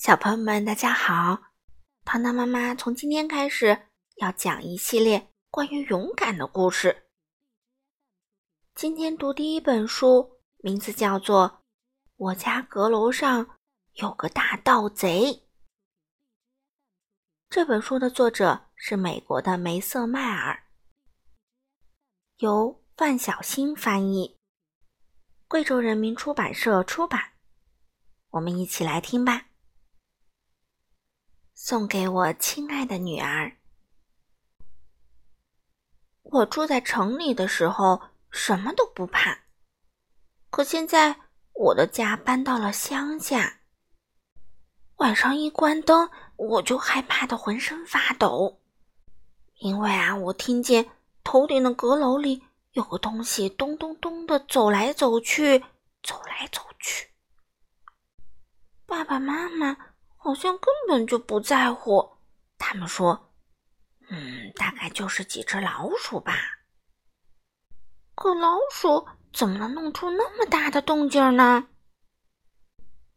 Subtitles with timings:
[0.00, 1.42] 小朋友们，大家好！
[2.06, 7.04] 糖糖妈妈从今天开始要讲一系列关于勇敢的故事。
[8.74, 11.50] 今天读第一本书，名字叫做
[12.16, 13.58] 《我家阁楼上
[13.96, 15.24] 有个大盗贼》。
[17.50, 20.64] 这本书的作者是美国的梅瑟迈尔，
[22.38, 24.38] 由范小新翻译，
[25.46, 27.32] 贵州人民出版社出版。
[28.30, 29.48] 我们一起来听吧。
[31.70, 33.52] 送给我亲爱的女儿。
[36.22, 38.02] 我住在城里的时候
[38.32, 39.38] 什么都不怕，
[40.50, 41.14] 可现在
[41.52, 43.60] 我的家搬到了乡下。
[44.96, 48.58] 晚上一关灯，我就害怕的浑身发抖，
[49.58, 50.90] 因为啊，我听见
[51.22, 55.60] 头顶的阁楼里有个东西咚咚咚的走来走去，
[56.02, 57.10] 走来走去。
[58.86, 59.76] 爸爸妈妈
[60.22, 62.18] 好像根本就不在乎。
[62.58, 63.32] 他们说
[64.10, 66.34] ：“嗯，大概就是几只老鼠吧。”
[68.14, 71.68] 可老鼠怎么能弄出那么大的动静呢？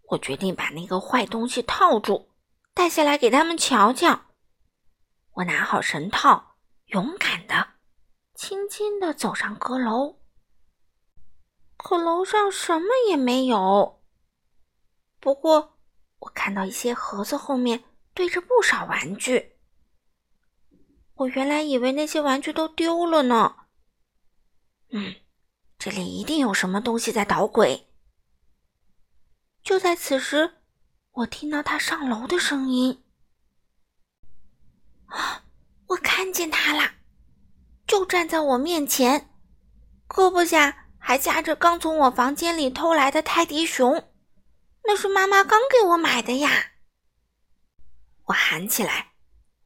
[0.09, 2.29] 我决定把那个坏东西套住，
[2.73, 4.21] 带下来给他们瞧瞧。
[5.33, 7.73] 我拿好绳套，勇敢的、
[8.33, 10.19] 轻轻的走上阁楼。
[11.75, 14.01] 可楼上什么也没有。
[15.19, 15.72] 不过，
[16.23, 19.57] 我看到一些盒子后面堆着不少玩具。
[21.15, 23.55] 我原来以为那些玩具都丢了呢。
[24.91, 25.15] 嗯，
[25.77, 27.87] 这里一定有什么东西在捣鬼。
[29.63, 30.55] 就在此时，
[31.11, 33.03] 我听到他上楼的声音。
[35.05, 35.43] 啊！
[35.87, 36.91] 我看见他了，
[37.85, 39.29] 就站在我面前，
[40.07, 44.09] 胳膊下还夹着刚从我房间里偷来的泰迪熊。
[44.85, 46.73] 那是妈妈刚给我买的呀！
[48.25, 49.13] 我喊起来：“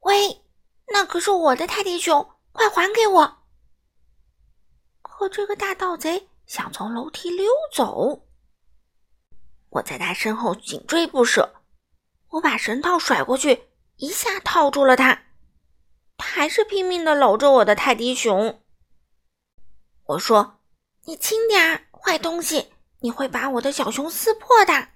[0.00, 0.44] 喂，
[0.92, 3.46] 那可是我的泰迪熊，快还给我！”
[5.02, 8.26] 可这个大盗贼想从楼梯溜走，
[9.70, 11.62] 我在他身后紧追不舍。
[12.30, 15.26] 我把绳套甩过去，一下套住了他，
[16.16, 18.62] 他还是拼命的搂着我的泰迪熊。
[20.04, 20.60] 我说
[21.06, 24.90] ：“你轻点儿，坏东西，你会把我的小熊撕破的。”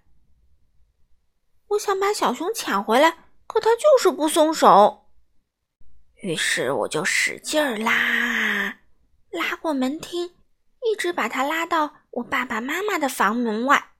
[1.73, 3.11] 我想把小熊抢回来，
[3.47, 5.07] 可他就是不松手。
[6.17, 8.79] 于是我就使劲儿拉，
[9.31, 10.35] 拉过门厅，
[10.83, 13.93] 一直把他拉到我爸爸妈妈的房门外。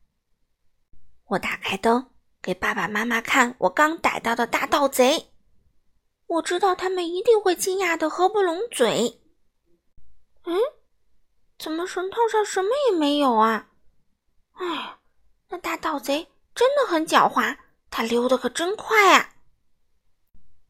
[1.29, 2.11] 我打开灯，
[2.43, 5.31] 给爸爸妈妈看我刚逮到的大盗贼。
[6.27, 9.23] 我知道他们一定会惊讶的合不拢嘴。
[10.45, 10.59] 嗯，
[11.59, 13.69] 怎么绳套上什么也没有啊？
[14.55, 14.99] 哎，
[15.49, 17.57] 那大盗贼真的很狡猾。
[17.93, 19.35] 他溜得可真快啊！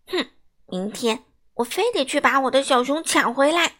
[0.08, 0.28] 哼，
[0.66, 1.24] 明天
[1.54, 3.76] 我非得去把我的小熊抢回来。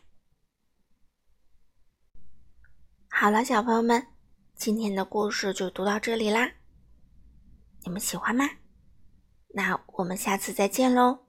[3.11, 4.07] 好了，小朋友们，
[4.55, 6.53] 今天的故事就读到这里啦。
[7.81, 8.49] 你们喜欢吗？
[9.49, 11.22] 那我们下次再见喽。